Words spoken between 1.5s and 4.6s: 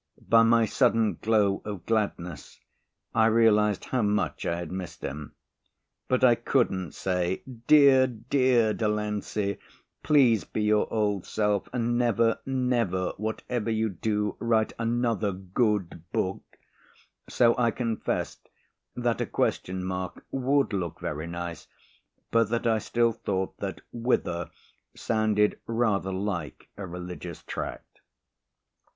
of gladness I realised how much I